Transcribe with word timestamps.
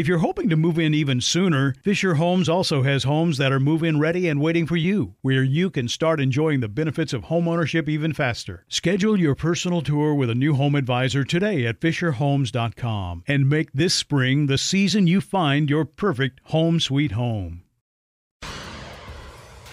If 0.00 0.08
you're 0.08 0.16
hoping 0.16 0.48
to 0.48 0.56
move 0.56 0.78
in 0.78 0.94
even 0.94 1.20
sooner, 1.20 1.74
Fisher 1.82 2.14
Homes 2.14 2.48
also 2.48 2.82
has 2.84 3.04
homes 3.04 3.36
that 3.36 3.52
are 3.52 3.60
move 3.60 3.82
in 3.82 4.00
ready 4.00 4.28
and 4.28 4.40
waiting 4.40 4.66
for 4.66 4.76
you, 4.76 5.14
where 5.20 5.42
you 5.42 5.68
can 5.68 5.88
start 5.88 6.22
enjoying 6.22 6.60
the 6.60 6.70
benefits 6.70 7.12
of 7.12 7.24
homeownership 7.24 7.86
even 7.86 8.14
faster. 8.14 8.64
Schedule 8.66 9.20
your 9.20 9.34
personal 9.34 9.82
tour 9.82 10.14
with 10.14 10.30
a 10.30 10.34
new 10.34 10.54
home 10.54 10.74
advisor 10.74 11.22
today 11.22 11.66
at 11.66 11.80
FisherHomes.com 11.80 13.24
and 13.28 13.50
make 13.50 13.74
this 13.74 13.92
spring 13.92 14.46
the 14.46 14.56
season 14.56 15.06
you 15.06 15.20
find 15.20 15.68
your 15.68 15.84
perfect 15.84 16.40
home 16.44 16.80
sweet 16.80 17.12
home. 17.12 17.64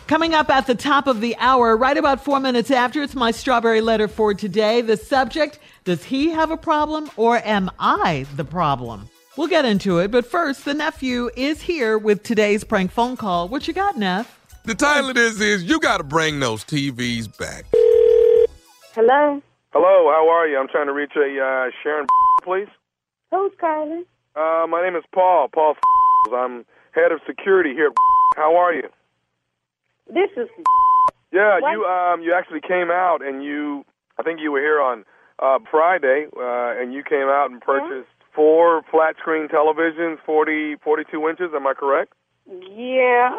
Coming 0.07 0.33
up 0.33 0.49
at 0.49 0.67
the 0.67 0.75
top 0.75 1.07
of 1.07 1.21
the 1.21 1.37
hour, 1.37 1.77
right 1.77 1.95
about 1.95 2.21
four 2.21 2.41
minutes 2.41 2.69
after, 2.69 3.01
it's 3.01 3.16
my 3.16 3.31
strawberry 3.31 3.79
letter 3.79 4.09
for 4.09 4.33
today. 4.33 4.81
The 4.81 4.97
subject 4.97 5.59
Does 5.85 6.03
he 6.03 6.31
have 6.31 6.51
a 6.51 6.57
problem 6.57 7.09
or 7.16 7.37
am 7.37 7.71
I 7.79 8.25
the 8.35 8.43
problem? 8.43 9.07
We'll 9.37 9.47
get 9.47 9.65
into 9.65 9.99
it, 9.99 10.09
but 10.09 10.25
first, 10.25 10.65
the 10.65 10.73
nephew 10.73 11.29
is 11.37 11.61
here 11.61 11.97
with 11.99 12.23
today's 12.23 12.63
prank 12.63 12.89
phone 12.91 13.15
call. 13.15 13.47
What 13.47 13.67
you 13.67 13.73
got, 13.73 13.95
Neff? 13.95 14.33
The 14.65 14.73
title 14.73 15.09
of 15.09 15.15
this 15.15 15.39
is 15.39 15.63
You 15.63 15.79
Gotta 15.79 16.03
Bring 16.03 16.39
Those 16.39 16.63
TVs 16.65 17.37
Back. 17.37 17.65
Hello? 18.95 19.41
Hello, 19.73 20.11
how 20.11 20.27
are 20.27 20.47
you? 20.47 20.57
I'm 20.57 20.67
trying 20.67 20.87
to 20.87 20.93
reach 20.93 21.11
a 21.15 21.21
uh, 21.39 21.69
Sharon, 21.83 22.07
please. 22.43 22.67
Who's 23.29 23.51
calling? 23.61 24.05
Uh, 24.35 24.65
my 24.67 24.81
name 24.83 24.95
is 24.95 25.03
Paul. 25.13 25.49
Paul. 25.53 25.75
I'm 26.33 26.65
head 26.93 27.11
of 27.11 27.19
security 27.27 27.73
here. 27.73 27.91
How 28.35 28.55
are 28.57 28.73
you? 28.73 28.89
This 30.07 30.31
is. 30.35 30.47
Yeah, 31.31 31.59
What? 31.59 31.71
you 31.71 31.85
um 31.85 32.21
you 32.23 32.33
actually 32.33 32.61
came 32.61 32.89
out 32.89 33.19
and 33.23 33.43
you 33.43 33.85
I 34.17 34.23
think 34.23 34.39
you 34.41 34.51
were 34.51 34.61
here 34.61 34.81
on 34.81 35.03
uh 35.39 35.59
Friday 35.69 36.25
uh 36.35 36.81
and 36.81 36.93
you 36.93 37.03
came 37.03 37.27
out 37.27 37.51
and 37.51 37.61
purchased 37.61 38.07
four 38.37 38.83
flat 38.91 39.15
screen 39.19 39.47
televisions, 39.47 40.17
40 40.23 40.75
42 40.83 41.27
inches, 41.27 41.49
am 41.55 41.65
I 41.65 41.73
correct? 41.73 42.13
Yeah. 42.47 43.35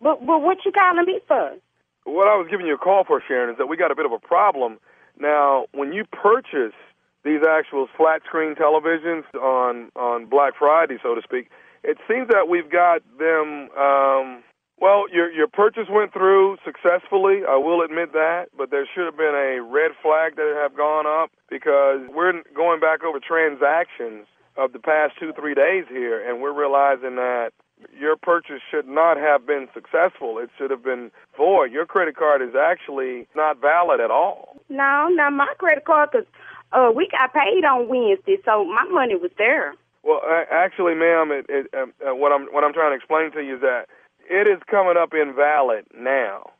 But, 0.00 0.24
but 0.24 0.38
what 0.38 0.58
you 0.64 0.70
calling 0.70 1.04
me 1.04 1.20
for? 1.26 1.56
What 2.04 2.28
I 2.28 2.36
was 2.36 2.46
giving 2.48 2.66
you 2.66 2.76
a 2.76 2.78
call 2.78 3.02
for, 3.04 3.20
Sharon, 3.26 3.50
is 3.50 3.58
that 3.58 3.66
we 3.66 3.76
got 3.76 3.90
a 3.90 3.96
bit 3.96 4.06
of 4.06 4.12
a 4.12 4.18
problem. 4.18 4.78
Now, 5.18 5.66
when 5.72 5.92
you 5.92 6.04
purchase 6.04 6.78
these 7.24 7.40
actual 7.46 7.88
flat 7.96 8.22
screen 8.24 8.54
televisions 8.54 9.24
on 9.34 9.90
on 9.96 10.26
Black 10.26 10.54
Friday, 10.56 10.98
so 11.02 11.16
to 11.16 11.20
speak, 11.22 11.50
it 11.82 11.98
seems 12.08 12.28
that 12.28 12.48
we've 12.48 12.70
got 12.70 13.02
them. 13.18 13.68
Um, 13.76 14.44
well, 14.80 15.04
your 15.12 15.30
your 15.30 15.48
purchase 15.48 15.88
went 15.90 16.12
through 16.12 16.58
successfully. 16.64 17.42
I 17.48 17.56
will 17.56 17.82
admit 17.82 18.12
that, 18.12 18.46
but 18.56 18.70
there 18.70 18.86
should 18.94 19.04
have 19.06 19.16
been 19.16 19.34
a 19.34 19.60
red 19.60 19.92
flag 20.02 20.36
that 20.36 20.54
have 20.62 20.76
gone 20.76 21.06
up 21.06 21.30
because 21.50 22.00
we're 22.14 22.42
going 22.54 22.80
back 22.80 23.02
over 23.02 23.18
transactions 23.20 24.26
of 24.56 24.72
the 24.72 24.78
past 24.78 25.14
two 25.18 25.32
three 25.32 25.54
days 25.54 25.84
here, 25.88 26.18
and 26.28 26.40
we're 26.40 26.52
realizing 26.52 27.16
that 27.16 27.50
your 27.96 28.16
purchase 28.16 28.60
should 28.70 28.88
not 28.88 29.16
have 29.16 29.46
been 29.46 29.68
successful. 29.72 30.38
It 30.38 30.50
should 30.58 30.70
have 30.70 30.82
been 30.82 31.10
void. 31.36 31.70
Your 31.70 31.86
credit 31.86 32.16
card 32.16 32.42
is 32.42 32.54
actually 32.54 33.28
not 33.36 33.60
valid 33.60 34.00
at 34.00 34.10
all. 34.10 34.56
No, 34.68 35.08
not 35.08 35.32
my 35.32 35.52
credit 35.58 35.84
card, 35.84 36.10
'cause 36.12 36.26
uh, 36.72 36.90
we 36.94 37.08
got 37.08 37.32
paid 37.32 37.64
on 37.64 37.88
Wednesday, 37.88 38.38
so 38.44 38.64
my 38.64 38.84
money 38.84 39.14
was 39.16 39.30
there. 39.38 39.74
Well, 40.02 40.20
actually, 40.50 40.94
ma'am, 40.94 41.32
it, 41.32 41.46
it, 41.48 41.66
um, 41.74 41.92
uh, 42.06 42.14
what 42.14 42.32
I'm 42.32 42.46
what 42.46 42.64
I'm 42.64 42.72
trying 42.72 42.92
to 42.92 42.96
explain 42.96 43.30
to 43.32 43.42
you 43.42 43.56
is 43.56 43.60
that 43.60 43.86
it 44.28 44.46
is 44.48 44.60
coming 44.70 44.96
up 44.96 45.12
invalid 45.14 45.86
now, 45.96 46.50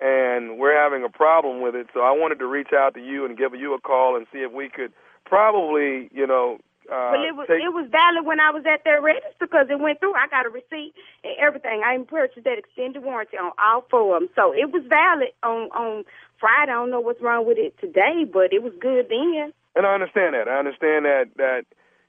and 0.00 0.58
we're 0.58 0.74
having 0.76 1.04
a 1.04 1.08
problem 1.08 1.60
with 1.60 1.74
it. 1.74 1.88
So 1.94 2.00
I 2.00 2.12
wanted 2.12 2.38
to 2.40 2.46
reach 2.46 2.72
out 2.74 2.94
to 2.94 3.00
you 3.00 3.24
and 3.24 3.36
give 3.36 3.54
you 3.54 3.74
a 3.74 3.80
call 3.80 4.16
and 4.16 4.26
see 4.32 4.38
if 4.38 4.52
we 4.52 4.68
could 4.68 4.92
probably, 5.24 6.08
you 6.12 6.26
know, 6.26 6.58
uh, 6.90 7.12
but 7.12 7.20
it 7.20 7.36
was 7.36 7.46
take, 7.48 7.60
it 7.60 7.68
was 7.68 7.86
valid 7.92 8.24
when 8.24 8.40
I 8.40 8.50
was 8.50 8.64
at 8.64 8.82
their 8.84 9.02
register 9.02 9.28
because 9.38 9.66
it 9.68 9.78
went 9.78 10.00
through. 10.00 10.14
I 10.14 10.26
got 10.28 10.46
a 10.46 10.48
receipt 10.48 10.94
and 11.22 11.34
everything. 11.38 11.82
I 11.84 11.98
purchased 11.98 12.44
that 12.44 12.56
extended 12.56 13.02
warranty 13.04 13.36
on 13.36 13.52
all 13.60 13.84
four 13.90 14.16
of 14.16 14.22
them, 14.22 14.30
so 14.34 14.54
it 14.56 14.72
was 14.72 14.82
valid 14.88 15.28
on 15.42 15.68
on 15.76 16.04
Friday. 16.40 16.72
I 16.72 16.80
don't 16.80 16.90
know 16.90 17.00
what's 17.00 17.20
wrong 17.20 17.46
with 17.46 17.58
it 17.58 17.76
today, 17.78 18.24
but 18.24 18.54
it 18.54 18.62
was 18.62 18.72
good 18.80 19.08
then. 19.10 19.52
and 19.76 19.84
I 19.84 19.92
understand 19.92 20.32
that. 20.34 20.48
I 20.48 20.58
understand 20.58 21.04
that 21.04 21.28
that 21.36 21.62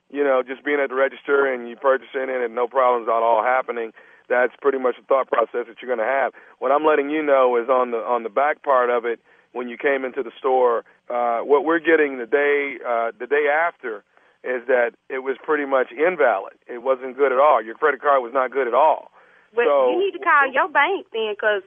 you 0.09 0.23
know 0.23 0.43
just 0.47 0.63
being 0.63 0.79
at 0.79 0.87
the 0.87 0.95
register 0.95 1.43
and 1.51 1.67
you 1.67 1.75
purchasing 1.75 2.31
it 2.31 2.39
and 2.39 2.55
no 2.55 2.67
problems 2.67 3.09
at 3.09 3.19
all 3.19 3.43
happening. 3.43 3.91
That's 4.29 4.53
pretty 4.61 4.77
much 4.77 4.95
the 4.97 5.05
thought 5.05 5.27
process 5.27 5.65
that 5.67 5.81
you're 5.81 5.93
going 5.93 6.05
to 6.05 6.11
have. 6.11 6.33
What 6.59 6.71
I'm 6.71 6.85
letting 6.85 7.09
you 7.09 7.23
know 7.23 7.57
is 7.57 7.67
on 7.67 7.91
the 7.91 7.97
on 7.97 8.23
the 8.23 8.29
back 8.29 8.63
part 8.63 8.89
of 8.89 9.05
it 9.05 9.19
when 9.51 9.67
you 9.67 9.77
came 9.77 10.05
into 10.05 10.21
the 10.21 10.31
store. 10.37 10.85
Uh, 11.09 11.39
what 11.39 11.65
we're 11.65 11.79
getting 11.79 12.19
the 12.19 12.27
day 12.27 12.77
uh, 12.85 13.11
the 13.17 13.25
day 13.25 13.49
after 13.49 14.03
is 14.43 14.65
that 14.67 14.91
it 15.09 15.19
was 15.19 15.35
pretty 15.43 15.65
much 15.65 15.91
invalid. 15.91 16.53
It 16.67 16.83
wasn't 16.83 17.17
good 17.17 17.31
at 17.31 17.39
all. 17.39 17.61
Your 17.61 17.75
credit 17.75 18.01
card 18.01 18.23
was 18.23 18.31
not 18.33 18.51
good 18.51 18.67
at 18.67 18.73
all. 18.73 19.11
But 19.53 19.65
so, 19.65 19.91
you 19.91 19.99
need 19.99 20.17
to 20.17 20.23
call 20.23 20.53
your 20.53 20.69
bank 20.69 21.07
then, 21.11 21.33
because 21.33 21.63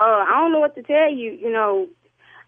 uh, 0.00 0.24
I 0.26 0.40
don't 0.40 0.52
know 0.52 0.60
what 0.60 0.74
to 0.74 0.82
tell 0.82 1.12
you. 1.12 1.32
You 1.32 1.52
know, 1.52 1.86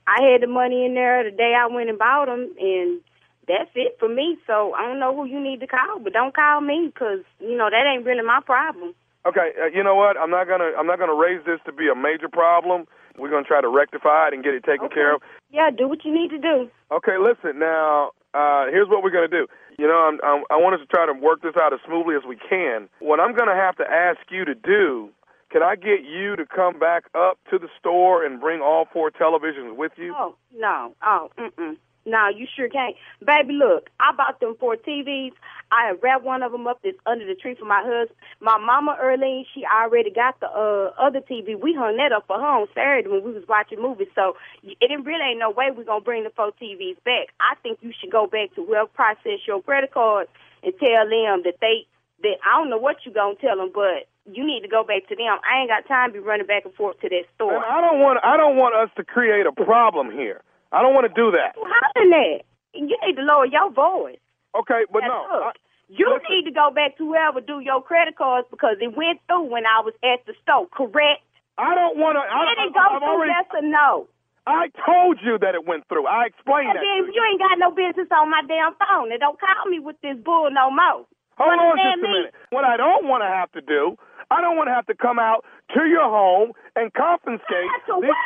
I 0.06 0.32
had 0.32 0.42
the 0.42 0.48
money 0.48 0.86
in 0.86 0.94
there 0.94 1.22
the 1.22 1.30
day 1.30 1.54
I 1.54 1.66
went 1.72 1.90
and 1.90 1.98
bought 1.98 2.26
them, 2.26 2.50
and 2.58 3.00
that's 3.46 3.70
it 3.74 3.96
for 4.00 4.08
me. 4.08 4.38
So 4.46 4.72
I 4.74 4.82
don't 4.82 4.98
know 4.98 5.14
who 5.14 5.24
you 5.26 5.40
need 5.40 5.60
to 5.60 5.66
call, 5.66 6.00
but 6.00 6.12
don't 6.12 6.34
call 6.34 6.60
me 6.60 6.90
because 6.92 7.20
you 7.38 7.56
know 7.56 7.68
that 7.70 7.86
ain't 7.86 8.06
really 8.06 8.24
my 8.24 8.40
problem. 8.44 8.94
Okay, 9.26 9.52
uh, 9.60 9.66
you 9.66 9.84
know 9.84 9.94
what? 9.94 10.16
I'm 10.16 10.30
not 10.30 10.48
gonna 10.48 10.70
I'm 10.78 10.86
not 10.86 10.98
gonna 10.98 11.14
raise 11.14 11.44
this 11.44 11.60
to 11.66 11.72
be 11.72 11.88
a 11.88 11.94
major 11.94 12.28
problem. 12.28 12.86
We're 13.18 13.30
gonna 13.30 13.44
try 13.44 13.60
to 13.60 13.68
rectify 13.68 14.28
it 14.28 14.34
and 14.34 14.42
get 14.42 14.54
it 14.54 14.64
taken 14.64 14.86
Okay. 14.86 14.94
care 14.94 15.14
of. 15.14 15.22
Yeah, 15.50 15.70
do 15.76 15.88
what 15.88 16.04
you 16.04 16.12
need 16.14 16.30
to 16.30 16.38
do. 16.38 16.70
Okay, 16.90 17.18
listen 17.18 17.58
now. 17.58 18.12
Uh, 18.32 18.66
here's 18.70 18.88
what 18.88 19.02
we're 19.02 19.10
gonna 19.10 19.28
do. 19.28 19.46
You 19.78 19.86
know, 19.86 19.98
I'm, 20.08 20.20
I'm, 20.24 20.44
I 20.50 20.56
want 20.56 20.74
us 20.74 20.80
to 20.80 20.86
try 20.86 21.04
to 21.04 21.12
work 21.12 21.42
this 21.42 21.54
out 21.60 21.72
as 21.72 21.80
smoothly 21.86 22.14
as 22.14 22.22
we 22.26 22.36
can. 22.36 22.88
What 23.00 23.20
I'm 23.20 23.34
gonna 23.36 23.56
have 23.56 23.76
to 23.76 23.84
ask 23.84 24.20
you 24.30 24.44
to 24.44 24.54
do. 24.54 25.10
Can 25.50 25.64
I 25.64 25.74
get 25.74 26.04
you 26.04 26.36
to 26.36 26.46
come 26.46 26.78
back 26.78 27.04
up 27.12 27.36
to 27.50 27.58
the 27.58 27.66
store 27.76 28.24
and 28.24 28.40
bring 28.40 28.60
all 28.60 28.86
four 28.92 29.10
televisions 29.10 29.74
with 29.76 29.90
you? 29.96 30.14
Oh 30.16 30.36
no, 30.54 30.94
oh 31.02 31.28
mm-mm. 31.36 31.76
No, 32.10 32.28
you 32.28 32.46
sure 32.56 32.68
can't. 32.68 32.96
Baby, 33.24 33.54
look, 33.54 33.88
I 34.00 34.10
bought 34.16 34.40
them 34.40 34.56
four 34.58 34.74
TVs. 34.74 35.30
I 35.70 35.86
have 35.86 36.02
wrapped 36.02 36.24
one 36.24 36.42
of 36.42 36.50
them 36.50 36.66
up 36.66 36.80
that's 36.82 36.98
under 37.06 37.24
the 37.24 37.36
tree 37.36 37.54
for 37.54 37.64
my 37.64 37.82
husband. 37.86 38.18
My 38.40 38.58
mama, 38.58 38.98
Earlene, 39.00 39.46
she 39.54 39.62
already 39.62 40.10
got 40.10 40.40
the 40.40 40.50
uh, 40.50 40.90
other 40.98 41.20
TV. 41.20 41.54
We 41.54 41.72
hung 41.78 41.96
that 41.98 42.10
up 42.10 42.26
for 42.26 42.38
her 42.38 42.46
on 42.46 42.66
Saturday 42.74 43.06
when 43.06 43.22
we 43.22 43.32
was 43.32 43.46
watching 43.48 43.80
movies. 43.80 44.10
So 44.16 44.34
it 44.64 44.90
really 44.90 45.22
ain't 45.30 45.38
no 45.38 45.50
way 45.50 45.70
we're 45.70 45.84
going 45.84 46.02
to 46.02 46.04
bring 46.04 46.24
the 46.24 46.34
four 46.34 46.50
TVs 46.60 46.98
back. 47.04 47.30
I 47.38 47.54
think 47.62 47.78
you 47.82 47.92
should 47.94 48.10
go 48.10 48.26
back 48.26 48.52
to 48.56 48.66
whoever 48.66 48.90
processed 48.90 49.46
your 49.46 49.62
credit 49.62 49.94
card 49.94 50.26
and 50.64 50.74
tell 50.82 51.06
them 51.06 51.46
that 51.46 51.62
they, 51.62 51.86
that 52.26 52.42
I 52.42 52.58
don't 52.58 52.70
know 52.70 52.82
what 52.82 53.06
you're 53.06 53.14
going 53.14 53.36
to 53.36 53.40
tell 53.40 53.56
them, 53.56 53.70
but 53.72 54.10
you 54.26 54.44
need 54.44 54.62
to 54.62 54.68
go 54.68 54.82
back 54.82 55.06
to 55.08 55.14
them. 55.14 55.38
I 55.46 55.62
ain't 55.62 55.70
got 55.70 55.86
time 55.86 56.10
to 56.10 56.14
be 56.14 56.18
running 56.18 56.46
back 56.46 56.64
and 56.64 56.74
forth 56.74 57.00
to 57.00 57.08
that 57.08 57.24
store. 57.34 57.54
And 57.54 57.64
I 57.64 57.80
don't 57.80 58.00
want 58.00 58.18
I 58.22 58.36
don't 58.36 58.56
want 58.56 58.74
us 58.74 58.90
to 58.96 59.04
create 59.04 59.46
a 59.46 59.52
problem 59.52 60.10
here. 60.10 60.42
I 60.72 60.82
don't 60.82 60.94
want 60.94 61.06
to 61.08 61.14
do 61.14 61.30
that. 61.32 61.54
You 61.56 61.64
hollering 61.66 62.10
that. 62.10 62.38
You 62.74 62.96
need 63.06 63.16
to 63.16 63.22
lower 63.22 63.46
your 63.46 63.70
voice. 63.70 64.18
Okay, 64.54 64.86
but 64.92 65.00
Now, 65.00 65.26
no. 65.30 65.46
look, 65.46 65.56
you 65.88 66.06
need 66.30 66.44
to 66.46 66.54
go 66.54 66.70
back 66.70 66.96
to 66.98 67.06
whoever 67.06 67.40
do 67.40 67.58
your 67.60 67.82
credit 67.82 68.16
cards 68.16 68.46
because 68.50 68.76
it 68.80 68.94
went 68.96 69.18
through 69.26 69.50
when 69.50 69.66
I 69.66 69.82
was 69.82 69.94
at 70.06 70.22
the 70.26 70.34
store, 70.42 70.66
correct? 70.70 71.22
I 71.58 71.74
don't 71.74 71.98
want 71.98 72.14
to. 72.16 72.22
I, 72.22 72.54
Did 72.54 72.70
it 72.70 72.70
I, 72.70 72.78
go 72.78 72.80
I've 72.94 73.02
through, 73.02 73.08
already, 73.10 73.32
yes 73.34 73.46
or 73.52 73.62
no? 73.66 74.06
I 74.46 74.70
told 74.86 75.18
you 75.22 75.38
that 75.38 75.54
it 75.54 75.66
went 75.66 75.86
through. 75.88 76.06
I 76.06 76.26
explained 76.26 76.70
And 76.74 76.78
that. 76.78 76.82
then 76.82 77.10
you. 77.10 77.14
you 77.14 77.22
ain't 77.30 77.38
got 77.42 77.58
no 77.58 77.70
business 77.70 78.08
on 78.10 78.30
my 78.30 78.42
damn 78.46 78.74
phone. 78.78 79.10
And 79.12 79.20
don't 79.20 79.38
call 79.38 79.66
me 79.70 79.78
with 79.78 80.00
this 80.00 80.16
bull 80.24 80.50
no 80.50 80.70
more. 80.70 81.06
Hold 81.38 81.58
on 81.58 81.76
just 81.78 81.98
a 81.98 82.06
me? 82.06 82.12
minute. 82.12 82.34
What 82.50 82.64
I 82.64 82.76
don't 82.76 83.06
want 83.06 83.22
to 83.22 83.28
have 83.28 83.50
to 83.52 83.60
do, 83.60 83.96
I 84.30 84.40
don't 84.40 84.56
want 84.56 84.68
to 84.68 84.74
have 84.74 84.86
to 84.86 84.94
come 84.94 85.18
out 85.18 85.44
to 85.74 85.84
your 85.86 86.08
home 86.08 86.52
and 86.76 86.92
confiscate. 86.94 87.70
This- 87.86 88.08
what? 88.08 88.16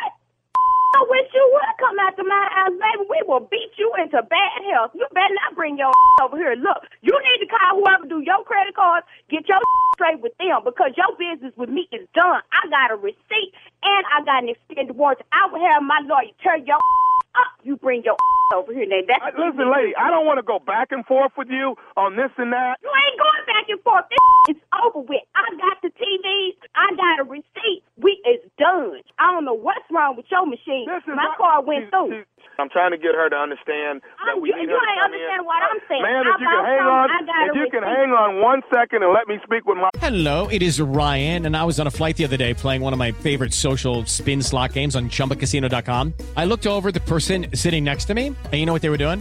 I 0.95 1.01
wish 1.11 1.29
you 1.35 1.45
would 1.53 1.75
come 1.83 1.99
out 2.01 2.15
to 2.17 2.25
my 2.25 2.45
house, 2.55 2.75
baby. 2.79 3.05
We 3.11 3.21
will 3.27 3.43
beat 3.51 3.75
you 3.77 3.91
into 3.99 4.23
bad 4.23 4.59
health. 4.73 4.93
You 4.95 5.07
better 5.13 5.35
not 5.43 5.57
bring 5.59 5.77
your 5.79 5.91
over 6.23 6.37
here. 6.39 6.55
Look, 6.55 6.87
you 7.03 7.13
need 7.13 7.41
to 7.45 7.49
call 7.51 7.83
whoever 7.83 8.07
do 8.07 8.21
your 8.23 8.45
credit 8.45 8.75
cards, 8.77 9.07
get 9.31 9.49
your 9.49 9.59
straight 9.99 10.21
with 10.23 10.37
them 10.39 10.63
because 10.65 10.93
your 10.97 11.11
business 11.19 11.53
with 11.57 11.71
me 11.71 11.89
is 11.93 12.07
done. 12.15 12.43
I 12.55 12.71
got 12.71 12.93
a 12.95 12.97
receipt 12.97 13.51
and 13.83 14.03
I 14.15 14.23
got 14.25 14.43
an 14.45 14.51
extended 14.55 14.97
warranty. 14.97 15.25
I 15.33 15.51
will 15.51 15.63
have 15.67 15.83
my 15.83 16.01
lawyer 16.07 16.31
tear 16.43 16.59
your 16.59 16.79
up. 17.35 17.51
You 17.65 17.77
bring 17.77 18.03
your 18.05 18.17
over 18.55 18.73
here. 18.73 18.87
Now, 18.87 19.03
that's 19.09 19.23
I- 19.23 19.35
Listen, 19.35 19.67
lady, 19.73 19.97
I 19.97 20.11
don't 20.11 20.27
want 20.27 20.39
to 20.39 20.47
go 20.47 20.59
back 20.61 20.93
and 20.93 21.05
forth 21.07 21.33
with 21.37 21.49
you 21.51 21.75
on 21.97 22.15
this 22.17 22.31
and 22.39 22.53
that. 22.53 22.79
You 22.83 22.91
ain't 22.91 23.19
going 23.19 23.45
back 23.51 23.67
and 23.69 23.81
forth. 23.83 24.05
This 24.47 24.57
is 24.57 24.63
over 24.85 25.01
with. 25.01 25.25
I 25.35 25.47
got 25.59 25.83
the 25.83 25.91
TVs. 25.91 26.55
I 26.77 26.95
got 26.95 27.21
a 27.21 27.25
receipt. 27.25 27.83
We 27.97 28.21
is 28.29 28.43
done. 28.59 29.01
I 29.19 29.33
don't 29.33 29.45
know 29.45 29.55
what's 29.57 29.87
wrong 30.05 30.17
with 30.17 30.27
your 30.31 30.45
machine. 30.47 30.87
My 31.09 31.15
not- 31.25 31.39
car 31.39 31.63
went 31.63 31.87
see- 31.87 31.91
through. 31.91 32.23
see, 32.23 32.61
I'm 32.61 32.69
trying 32.69 32.93
to 32.93 32.99
get 32.99 33.15
her 33.17 33.29
to 33.31 33.37
understand 33.37 34.03
that 34.05 34.29
I'm- 34.37 34.41
we 34.41 34.51
you- 34.51 34.57
need 34.57 34.69
you 34.69 34.77
her 34.77 34.81
to 34.85 34.91
ain't 34.93 35.01
come 35.01 35.13
understand 35.13 35.41
in. 35.41 35.45
what 35.47 35.63
I'm 35.65 35.81
saying. 35.89 36.03
Ma'am, 36.03 36.27
if 36.29 36.41
you 36.41 36.47
can 36.47 36.65
hang 36.65 36.87
on, 36.87 37.11
if 37.11 37.55
you 37.57 37.71
can 37.71 37.81
receipt. 37.83 37.97
hang 37.97 38.11
on 38.13 38.41
one 38.43 38.63
second 38.73 39.03
and 39.03 39.13
let 39.13 39.27
me 39.29 39.39
speak 39.45 39.67
with 39.67 39.79
my. 39.79 39.89
Hello, 39.99 40.49
it 40.53 40.63
is 40.63 40.81
Ryan, 40.81 41.47
and 41.47 41.57
I 41.57 41.65
was 41.65 41.81
on 41.81 41.87
a 41.87 41.91
flight 41.91 42.17
the 42.17 42.25
other 42.25 42.37
day 42.37 42.55
playing 42.55 42.83
one 42.83 42.93
of 42.93 42.99
my 42.99 43.13
favorite 43.13 43.53
social 43.55 44.05
spin 44.05 44.43
slot 44.43 44.73
games 44.73 44.95
on 44.95 45.09
chumbacasino.com. 45.09 46.13
I 46.37 46.45
looked 46.45 46.67
over 46.67 46.89
at 46.89 46.95
the 46.95 47.01
person 47.01 47.47
sitting 47.55 47.83
next 47.85 48.05
to 48.07 48.15
me, 48.15 48.29
and 48.29 48.55
you 48.55 48.67
know 48.67 48.73
what 48.73 48.83
they 48.83 48.91
were 48.91 48.99
doing? 48.99 49.21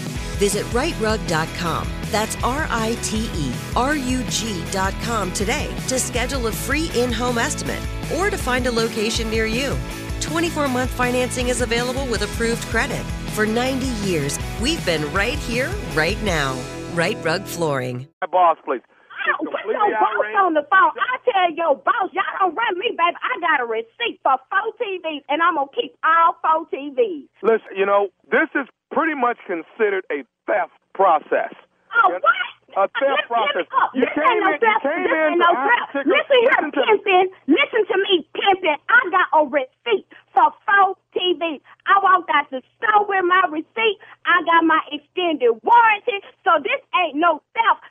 Visit 0.41 0.65
riterug.com. 0.73 1.87
That's 2.09 2.35
R 2.43 2.65
I 2.67 2.97
T 3.03 3.29
E 3.35 3.53
R 3.75 3.95
U 3.95 4.23
G.com 4.23 5.31
today 5.33 5.69
to 5.87 5.99
schedule 5.99 6.47
a 6.47 6.51
free 6.51 6.89
in 6.95 7.11
home 7.11 7.37
estimate 7.37 7.83
or 8.17 8.31
to 8.31 8.37
find 8.39 8.65
a 8.65 8.71
location 8.71 9.29
near 9.29 9.45
you. 9.45 9.77
24 10.19 10.67
month 10.67 10.89
financing 10.89 11.49
is 11.49 11.61
available 11.61 12.07
with 12.07 12.23
approved 12.23 12.63
credit. 12.73 13.05
For 13.37 13.45
90 13.45 13.85
years, 14.03 14.39
we've 14.59 14.83
been 14.83 15.05
right 15.13 15.37
here, 15.37 15.69
right 15.93 16.19
now. 16.23 16.59
Rite 16.95 17.23
Rug 17.23 17.43
Flooring. 17.43 18.07
My 18.21 18.27
boss, 18.27 18.57
please. 18.65 18.81
Put 19.37 19.45
your 19.45 19.91
boss 19.93 20.25
on 20.41 20.55
the 20.55 20.65
phone. 20.71 20.91
I 20.97 21.21
tell 21.23 21.53
your 21.55 21.75
boss, 21.75 22.09
y'all 22.13 22.23
don't 22.39 22.55
run 22.55 22.79
me, 22.79 22.89
baby. 22.97 23.17
I 23.21 23.39
got 23.39 23.61
a 23.61 23.65
receipt 23.65 24.19
for 24.23 24.37
four 24.49 24.73
TVs, 24.81 25.21
and 25.29 25.39
I'm 25.43 25.53
gonna 25.53 25.69
keep 25.79 25.95
all 26.03 26.35
four 26.41 26.65
TVs. 26.73 27.29
Listen, 27.43 27.77
you 27.77 27.85
know, 27.85 28.09
this 28.31 28.49
is 28.55 28.65
pretty 28.91 29.15
much 29.15 29.37
considered 29.47 30.03
a 30.11 30.23
theft 30.45 30.73
process. 30.93 31.53
Oh, 32.03 32.11
what? 32.19 32.23
A 32.71 32.87
theft 32.99 33.27
process. 33.27 33.67
You 33.93 34.07
came 34.15 34.43
in, 34.47 34.55
you 34.63 34.75
came 34.79 35.11
in 35.11 35.39
no 35.39 35.51
a. 35.51 36.07
Listen 36.07 36.39
here, 36.39 36.55
Listen 36.55 36.71
to 36.71 36.79
me. 36.79 36.99
pimpin'. 37.03 37.27
Listen 37.47 37.83
to 37.91 37.97
me, 37.99 38.27
pimpin'. 38.31 38.79
I 38.87 38.99
got 39.11 39.27
a 39.35 39.41
receipt 39.47 40.07
for 40.33 40.51
four 40.63 40.95
TVs. 41.11 41.59
I 41.87 41.99
walked 42.01 42.31
out 42.33 42.47
the 42.49 42.61
store 42.79 43.05
with 43.07 43.25
my 43.27 43.43
receipt. 43.51 43.97
I 44.25 44.39
got 44.47 44.63
my 44.63 44.79
extended 44.91 45.51
warranty. 45.63 46.23
So 46.47 46.51
this 46.63 46.79
ain't 46.95 47.15
no 47.19 47.41
theft. 47.53 47.83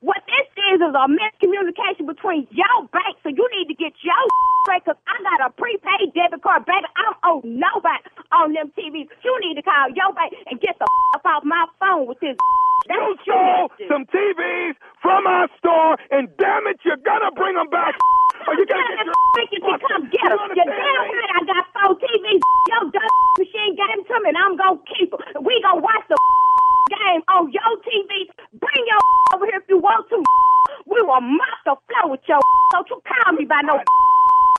What 0.00 0.22
this 0.30 0.46
is 0.70 0.78
is 0.78 0.94
a 0.94 1.06
miscommunication 1.10 2.06
between 2.06 2.46
your 2.54 2.76
bank. 2.94 3.18
So 3.26 3.34
you 3.34 3.42
need 3.58 3.66
to 3.66 3.74
get 3.74 3.92
your 4.06 4.14
straight 4.62 4.84
because 4.86 5.00
I 5.10 5.16
got 5.26 5.42
a 5.46 5.50
prepaid 5.58 6.14
debit 6.14 6.42
card, 6.42 6.66
baby. 6.70 6.86
I 6.94 7.02
don't 7.02 7.18
owe 7.26 7.40
nobody 7.42 8.06
on 8.30 8.52
them 8.54 8.70
TVs. 8.78 9.10
You 9.26 9.34
need 9.42 9.58
to 9.58 9.62
call 9.66 9.90
your 9.90 10.14
bank 10.14 10.34
and 10.46 10.60
get 10.62 10.78
the 10.78 10.86
f- 11.18 11.26
off 11.26 11.42
my 11.42 11.66
phone 11.80 12.06
with 12.06 12.20
this. 12.20 12.36
You 12.88 13.18
stole 13.20 13.68
need 13.68 13.68
to 13.68 13.84
do. 13.84 13.88
some 13.90 14.04
TVs 14.08 14.72
from 15.02 15.26
our 15.26 15.50
store, 15.58 15.98
and 16.14 16.24
damn 16.40 16.64
it, 16.72 16.80
you're 16.86 16.96
gonna 16.96 17.28
bring 17.36 17.52
them 17.58 17.68
back. 17.68 17.92
Or 18.46 18.54
you 18.54 18.64
gotta 18.64 18.80
get 18.96 19.04
your 19.04 19.44
you 19.52 19.60
can 19.60 19.76
come 19.82 20.02
get 20.08 20.24
them. 20.30 20.40
You 20.56 20.64
damn 20.64 21.04
right 21.12 21.32
I 21.36 21.40
got 21.44 21.64
four 21.74 21.92
TVs. 22.00 22.40
Your 22.70 22.84
dumb 22.88 23.12
machine 23.36 23.76
gave 23.76 23.92
them 23.92 24.02
to 24.08 24.14
me, 24.24 24.28
and 24.32 24.38
I'm 24.40 24.56
gonna 24.56 24.80
keep 24.88 25.10
them. 25.10 25.20
We 25.44 25.60
gonna 25.60 25.82
watch 25.84 26.06
the 26.08 26.16
game 26.88 27.20
on 27.28 27.52
your 27.52 27.72
TV. 27.84 28.30
Bring 28.68 28.84
your 28.84 29.00
over 29.34 29.46
here 29.48 29.60
if 29.60 29.68
you 29.68 29.78
want 29.78 30.08
to. 30.10 30.20
We 30.88 30.96
will 31.04 31.20
mop 31.20 31.58
the 31.68 31.76
floor 31.84 32.16
with 32.16 32.24
your. 32.28 32.40
Don't 32.72 32.88
you 32.88 32.96
call 33.04 33.32
me 33.36 33.44
by 33.44 33.60
no 33.64 33.76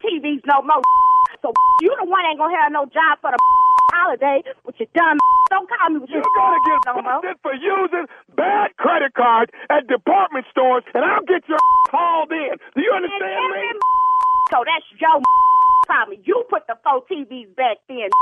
TVs 0.06 0.46
no 0.46 0.62
more. 0.62 0.82
So 1.42 1.54
you 1.82 1.90
the 1.98 2.06
one 2.06 2.22
ain't 2.26 2.38
gonna 2.38 2.54
have 2.54 2.72
no 2.72 2.86
job 2.86 3.18
for 3.22 3.34
the 3.34 3.40
holiday 3.94 4.46
with 4.66 4.78
your 4.78 4.90
dumb. 4.94 5.18
Don't 5.50 5.66
call 5.66 5.90
me 5.90 5.98
with 6.00 6.10
You're 6.14 6.22
gonna 6.22 6.62
get 6.62 6.80
no 6.86 7.02
busted 7.02 7.38
for 7.42 7.54
using 7.58 8.06
bad 8.38 8.78
credit 8.78 9.14
cards 9.18 9.52
at 9.70 9.88
department 9.88 10.46
stores, 10.52 10.84
and 10.94 11.02
I'll 11.02 11.26
get 11.26 11.50
your 11.50 11.58
hauled 11.90 12.32
in. 12.32 12.62
Do 12.78 12.82
you 12.82 12.94
understand 12.94 13.50
me? 13.58 13.74
So 14.54 14.62
that's 14.66 14.86
your 15.02 15.18
problem. 15.90 16.22
You 16.26 16.46
put 16.50 16.68
the 16.68 16.78
four 16.86 17.02
TVs 17.10 17.56
back 17.56 17.82
then. 17.90 18.14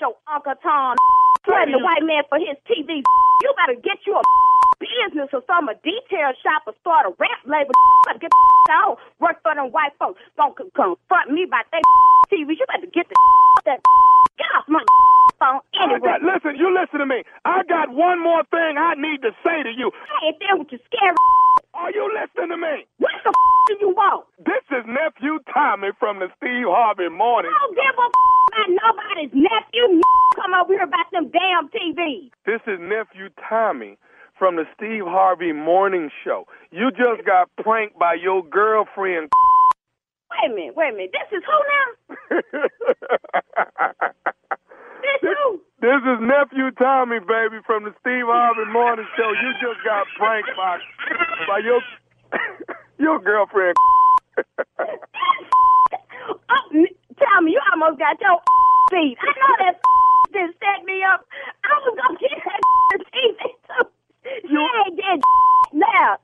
Your 0.00 0.14
Uncle 0.26 0.54
Tom 0.62 0.96
threatened 1.44 1.74
the 1.74 1.82
white 1.82 2.02
man 2.02 2.22
for 2.28 2.38
his 2.38 2.58
TV. 2.66 3.02
You 3.42 3.52
better 3.60 3.76
get 3.76 3.98
you 4.06 4.16
a 4.16 4.22
business 4.80 5.28
or 5.34 5.42
some 5.44 5.68
a 5.68 5.74
detail 5.84 6.32
shop 6.40 6.64
or 6.64 6.72
start 6.80 7.04
a 7.04 7.12
rap 7.20 7.42
label. 7.44 7.76
You 7.76 8.00
better 8.06 8.22
get 8.24 8.30
the 8.32 8.72
on. 8.72 8.96
Work 9.20 9.42
for 9.42 9.52
them 9.52 9.68
white 9.68 9.92
folks. 9.98 10.16
Don't 10.38 10.56
confront 10.56 11.28
me 11.28 11.44
about 11.44 11.66
they 11.68 11.82
TV. 12.32 12.56
You 12.56 12.64
better 12.64 12.88
get 12.88 13.04
the 13.10 13.16
that 13.68 13.84
get 14.38 14.48
off 14.56 14.64
my 14.68 14.80
phone 15.36 15.60
I 15.76 15.84
anyway. 15.92 16.00
got, 16.00 16.22
listen, 16.24 16.56
you 16.56 16.72
listen 16.72 17.04
to 17.04 17.06
me. 17.10 17.20
I 17.44 17.68
got 17.68 17.92
one 17.92 18.22
more 18.22 18.48
thing 18.48 18.78
I 18.80 18.94
need 18.96 19.20
to 19.28 19.36
say 19.44 19.60
to 19.60 19.72
you. 19.76 19.92
Hey, 20.22 20.32
then 20.40 20.62
with 20.62 20.72
your 20.72 20.80
scary. 20.88 21.18
Are 21.74 21.90
you 21.90 22.08
listening 22.14 22.54
to 22.54 22.56
me? 22.56 22.86
What 22.96 23.12
the 23.26 23.32
do 23.68 23.76
you 23.80 23.90
want? 23.92 24.24
This 24.40 24.64
is 24.72 24.86
nephew 24.88 25.40
Tommy 25.52 25.90
from 25.98 26.20
the 26.20 26.30
Steve 26.38 26.64
Harvey 26.70 27.10
Morning. 27.10 27.50
I 27.52 27.58
don't 27.60 27.76
give 27.76 27.96
a 27.98 28.06
about 28.54 28.70
nobody's 28.70 29.32
nephew. 29.34 30.00
Come 30.36 30.54
over 30.54 30.72
here 30.72 30.82
about 30.84 31.06
them 31.12 31.30
damn 31.30 31.68
TVs. 31.70 32.30
This 32.46 32.60
is 32.66 32.78
nephew 32.78 33.30
Tommy 33.54 33.96
from 34.36 34.56
the 34.56 34.64
Steve 34.76 35.04
Harvey 35.06 35.52
Morning 35.52 36.10
Show. 36.24 36.44
You 36.72 36.90
just 36.90 37.24
got 37.24 37.48
pranked 37.62 37.96
by 37.96 38.14
your 38.14 38.42
girlfriend. 38.42 39.30
Wait 40.30 40.50
a 40.50 40.54
minute, 40.54 40.74
wait 40.76 40.90
a 40.92 40.96
minute. 40.96 41.14
This 41.14 41.38
is 41.38 41.44
who 41.46 41.58
now? 41.70 41.90
This 45.04 45.20
who? 45.20 45.60
This 45.82 46.00
is 46.00 46.18
nephew 46.24 46.70
Tommy, 46.80 47.20
baby, 47.20 47.60
from 47.66 47.84
the 47.84 47.92
Steve 48.00 48.24
Harvey 48.24 48.64
Morning 48.72 49.04
Show. 49.18 49.30
You 49.36 49.52
just 49.60 49.84
got 49.84 50.06
pranked 50.16 50.48
by 50.56 50.78
by 51.46 51.58
your 51.58 51.80
your 52.98 53.20
girlfriend. 53.20 53.76
Oh, 56.50 56.72
me, 56.72 57.52
you 57.52 57.60
almost 57.72 57.98
got 57.98 58.18
your 58.20 58.40
beat. 58.90 59.16
I 59.20 59.26
know 59.38 59.54
that 59.60 59.76
didn't 60.32 60.56
set 60.58 60.84
me 60.84 61.02
up. 61.04 61.26
I 61.62 61.78
was 61.84 61.94
gonna 61.94 62.18
get 62.18 62.42
that 62.42 62.60
TV 63.14 63.38
too. 63.68 63.86
She 64.24 64.56
ain't 64.56 64.96
did 64.96 65.20
now. 65.72 66.18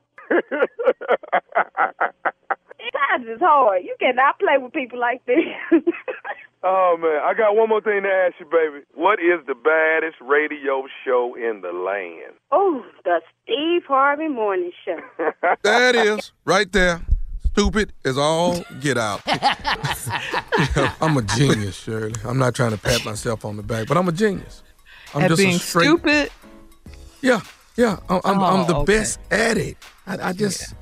Times 2.91 3.27
is 3.27 3.39
hard. 3.39 3.83
You 3.83 3.95
cannot 3.99 4.37
play 4.51 4.63
with 4.63 4.73
people 4.73 4.99
like 4.99 5.25
this. 5.25 5.37
oh 6.63 6.97
man, 6.99 7.21
I 7.25 7.33
got 7.33 7.55
one 7.55 7.69
more 7.69 7.81
thing 7.81 8.03
to 8.03 8.09
ask 8.09 8.35
you, 8.39 8.45
baby. 8.45 8.85
What 8.93 9.19
is 9.19 9.45
the 9.47 9.55
baddest 9.55 10.17
radio 10.21 10.85
show 11.05 11.35
in 11.35 11.61
the 11.61 11.71
land? 11.71 12.35
oh, 12.51 12.85
the 13.03 13.21
Steve 13.43 13.83
Harvey 13.87 14.27
Morning 14.27 14.71
Show. 14.85 14.99
that 15.63 15.95
is 15.95 16.31
right 16.45 16.71
there. 16.71 17.01
Stupid 17.53 17.91
as 18.05 18.17
all 18.17 18.63
get 18.79 18.97
out. 18.97 19.21
I'm 21.01 21.17
a 21.17 21.21
genius, 21.21 21.75
Shirley. 21.75 22.13
I'm 22.23 22.37
not 22.37 22.55
trying 22.55 22.71
to 22.71 22.77
pat 22.77 23.03
myself 23.03 23.43
on 23.43 23.57
the 23.57 23.63
back, 23.63 23.87
but 23.87 23.97
I'm 23.97 24.07
a 24.07 24.11
genius. 24.13 24.63
I'm 25.13 25.23
At 25.23 25.29
just 25.31 25.41
being 25.41 25.55
a 25.55 25.59
straight. 25.59 25.83
stupid. 25.85 26.31
Yeah, 27.21 27.41
yeah. 27.75 27.97
I'm, 28.07 28.21
I'm, 28.23 28.41
I'm 28.41 28.67
the 28.67 28.75
Oh, 28.75 28.81
okay. 28.81 28.93
best 28.99 29.19
at 29.31 29.57
it. 29.57 29.75
I, 30.07 30.29
I 30.29 30.33
just. 30.33 30.73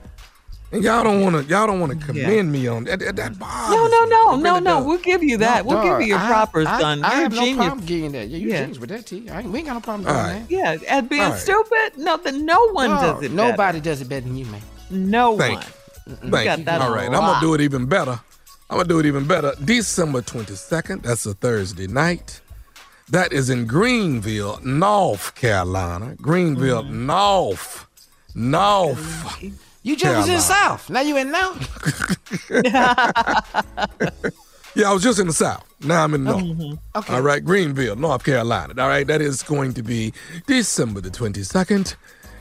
And 0.71 0.83
y'all 0.83 1.03
don't 1.03 1.21
want 1.21 1.35
to. 1.35 1.43
Y'all 1.51 1.65
don't 1.65 1.79
want 1.79 1.99
to 1.99 2.05
commend 2.05 2.51
me 2.51 2.67
on 2.67 2.83
that. 2.83 2.99
That, 2.99 3.15
that 3.15 3.39
bothers 3.39 3.75
No, 3.75 3.88
no, 3.88 4.05
no, 4.05 4.33
It 4.35 4.38
no, 4.43 4.59
no. 4.59 4.77
does. 4.79 4.85
We'll 4.85 4.97
give 4.99 5.23
you 5.23 5.38
that. 5.38 5.65
we'll 5.65 5.81
give 5.81 6.01
you 6.01 6.07
your 6.07 6.19
I- 6.19 6.27
proper, 6.27 6.59
I, 6.67 6.79
son. 6.79 7.03
I, 7.03 7.13
You're 7.13 7.23
have 7.23 7.31
a 7.31 7.35
no 7.35 7.41
genius. 7.41 7.57
problem 7.65 7.85
getting 7.88 8.03
you 8.03 8.09
that. 8.11 8.27
Yeah, 8.27 8.38
you 8.38 8.49
Yeah. 8.49 8.59
genius 8.61 8.77
with 8.79 8.89
that, 8.89 9.05
T. 9.07 9.29
I 9.29 9.39
ain't, 9.41 9.49
we 9.51 9.59
ain't 9.59 9.67
got 9.67 9.73
no 9.73 9.79
problem 9.81 10.07
All 10.07 10.13
doing 10.23 10.35
right. 10.41 10.45
Yeah, 10.49 10.77
at 10.88 11.09
being 11.09 11.21
All 11.23 11.31
right. 11.31 11.39
stupid. 11.39 11.97
No, 11.97 12.17
that 12.17 12.35
no 12.35 12.69
one 12.71 12.89
that. 12.91 13.01
does 13.01 13.23
it. 13.23 13.31
Nobody 13.31 13.79
better. 13.79 13.89
does 13.89 14.01
it 14.01 14.09
better 14.09 14.21
than 14.27 14.38
you, 14.38 14.45
man. 14.45 14.61
No 14.91 15.38
Thank 15.38 15.59
one. 15.59 15.65
you. 16.05 16.15
got 16.29 16.31
Thank 16.45 16.59
you. 16.59 16.65
that 16.65 16.81
All 16.81 16.88
on 16.89 16.93
right, 16.93 17.05
I'm 17.07 17.11
gonna 17.13 17.41
do 17.41 17.53
it 17.55 17.61
even 17.61 17.85
better. 17.88 18.19
I'm 18.69 18.77
gonna 18.77 18.88
do 18.88 18.99
it 18.99 19.07
even 19.07 19.25
better. 19.25 19.53
December 19.65 20.21
22nd. 20.21 21.01
That's 21.01 21.25
a 21.25 21.33
Thursday 21.33 21.88
night. 21.88 22.41
That 23.09 23.33
is 23.33 23.49
in 23.49 23.65
Greenville, 23.65 24.59
North 24.63 25.33
Carolina. 25.33 26.15
Greenville, 26.21 26.83
Mm-hmm. 26.83 27.07
North, 27.07 27.88
North. 28.35 29.43
You 29.83 29.95
just 29.95 30.15
was 30.17 30.27
in 30.27 30.36
the 30.36 30.41
South. 30.41 30.89
Now 30.89 31.01
you 31.01 31.17
in 31.17 31.31
now. 31.31 31.55
Yeah, 34.75 34.91
I 34.91 34.93
was 34.93 35.01
just 35.01 35.19
in 35.19 35.27
the 35.27 35.33
South. 35.33 35.65
Now 35.83 36.03
I'm 36.03 36.13
in 36.13 36.24
the 36.24 36.31
North. 36.31 36.43
Mm-hmm. 36.43 36.98
Okay. 37.00 37.13
All 37.13 37.21
right, 37.21 37.43
Greenville, 37.43 37.95
North 37.95 38.24
Carolina. 38.24 38.75
All 38.81 38.88
right, 38.88 39.05
that 39.07 39.21
is 39.21 39.41
going 39.41 39.74
to 39.74 39.83
be 39.83 40.13
December 40.45 41.01
the 41.01 41.09
22nd 41.09 41.95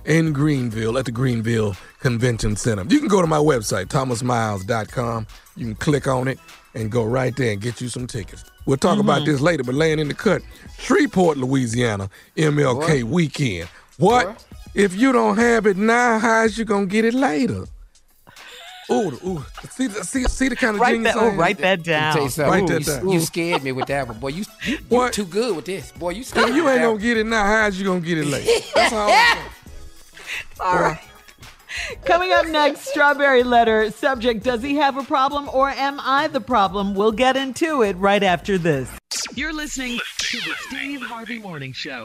in 0.04 0.33
Greenville 0.33 0.99
at 0.99 1.07
the 1.07 1.11
Greenville 1.11 1.75
Convention 2.00 2.54
Center. 2.57 2.85
You 2.88 2.99
can 2.99 3.09
go 3.09 3.21
to 3.23 3.26
my 3.26 3.38
website, 3.38 3.87
thomasmiles.com. 3.87 5.26
You 5.57 5.64
can 5.66 5.75
click 5.76 6.07
on 6.07 6.28
it 6.28 6.38
and 6.75 6.92
go 6.92 7.04
right 7.04 7.35
there 7.35 7.52
and 7.52 7.61
get 7.61 7.80
you 7.80 7.88
some 7.88 8.07
tickets. 8.07 8.45
We'll 8.66 8.76
talk 8.76 8.99
about 8.99 9.25
this 9.25 9.40
later, 9.40 9.64
but 9.64 9.75
laying 9.75 9.99
in 9.99 10.09
the 10.09 10.14
cut, 10.14 10.42
Shreveport, 10.78 11.38
Louisiana, 11.38 12.11
MLK 12.37 13.04
weekend. 13.04 13.68
What? 13.97 14.45
If 14.78 14.94
you 14.94 15.11
don't 15.12 15.37
have 15.38 15.66
it 15.66 15.76
now, 15.76 16.20
how's 16.20 16.56
you 16.56 16.64
gonna 16.64 16.87
get 16.87 17.04
it 17.04 17.12
later? 17.12 17.64
Ooh, 18.90 19.11
ooh. 19.26 19.44
See, 19.70 19.88
the- 19.88 20.04
see, 20.04 20.23
see 20.25 20.49
the 20.49 20.54
kind 20.56 20.76
of 20.76 20.80
Write 20.80 20.92
genius 20.94 21.14
that. 21.14 21.23
I 21.23 21.26
Oh, 21.26 21.30
write 21.35 21.58
that 21.58 21.78
Let 21.80 21.85
tell 21.85 22.14
down. 22.14 22.23
you 22.23 22.28
something. 22.30 22.52
Write 22.52 22.62
Ooh, 22.62 22.66
that 22.78 22.80
you, 22.80 22.87
down. 22.87 23.08
you 23.11 23.20
scared 23.20 23.62
me 23.64 23.73
with 23.73 23.87
that 23.87 24.06
one, 24.08 24.18
boy. 24.20 24.28
You, 24.28 24.44
you, 24.64 24.78
you 24.90 25.11
too 25.11 25.25
good 25.26 25.56
with 25.56 25.64
this, 25.64 25.90
boy. 25.92 26.11
You 26.11 26.23
scared 26.23 26.44
If 26.49 26.50
me 26.52 26.56
you 26.58 26.64
with 26.64 26.73
ain't 26.75 26.82
that 26.82 26.87
gonna 26.88 27.00
get 27.00 27.16
it 27.18 27.26
now, 27.26 27.44
how's 27.44 27.78
you 27.78 27.85
gonna 27.85 28.00
get 28.00 28.18
it 28.18 28.26
later? 28.26 28.50
That's 28.75 28.92
all. 28.92 29.08
I'm 29.11 29.35
saying. 29.37 29.49
All 30.61 30.80
right. 30.80 31.00
Coming 32.04 32.32
up 32.32 32.47
next, 32.47 32.88
Strawberry 32.88 33.42
Letter. 33.42 33.90
Subject 33.90 34.42
Does 34.42 34.62
he 34.62 34.76
have 34.76 34.97
a 34.97 35.02
problem 35.02 35.49
or 35.52 35.68
am 35.70 36.00
I 36.00 36.28
the 36.28 36.40
problem? 36.40 36.94
We'll 36.94 37.12
get 37.12 37.37
into 37.37 37.82
it 37.82 37.97
right 37.97 38.23
after 38.23 38.58
this. 38.58 38.88
You're 39.35 39.52
listening 39.52 39.99
to 40.18 40.37
the 40.38 40.54
Steve 40.68 41.02
Harvey 41.02 41.38
Morning 41.40 41.73
Show. 41.73 42.04